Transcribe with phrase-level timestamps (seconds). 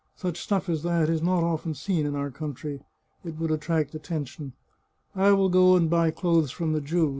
[0.15, 2.81] Such stuflf as that is not often seen in our country.
[3.23, 4.53] It would attract attention.
[5.15, 7.09] I will go and buy clothes from the Jew.